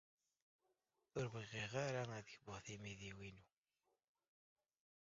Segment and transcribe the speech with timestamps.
[1.17, 3.47] Ur bɣiɣ ara ad kbuɣ timidiwin-inu.